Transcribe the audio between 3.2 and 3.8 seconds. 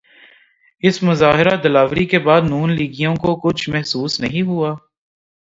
کو کچھ